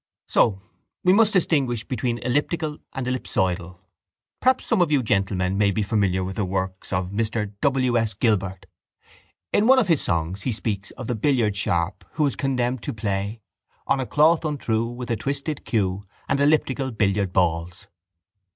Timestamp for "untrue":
14.43-14.87